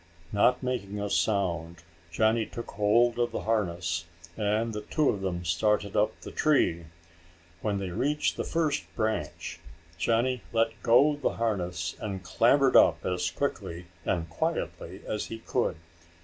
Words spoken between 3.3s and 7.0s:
the harness, and the two of them started up the tree.